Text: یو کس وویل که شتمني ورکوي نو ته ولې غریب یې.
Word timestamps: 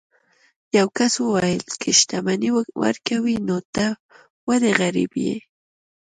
یو 0.77 0.87
کس 0.97 1.13
وویل 1.23 1.63
که 1.81 1.89
شتمني 1.99 2.49
ورکوي 2.83 3.35
نو 3.47 3.57
ته 3.75 3.85
ولې 4.47 4.71
غریب 4.79 5.11
یې. 5.25 5.37